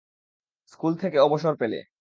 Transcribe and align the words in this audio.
School 0.73 0.93
থেকে 0.95 1.17
অবসর 1.19 1.53
পেলে। 1.55 1.81